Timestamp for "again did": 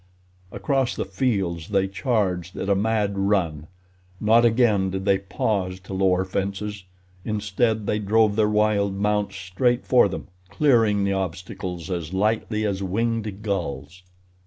4.45-5.05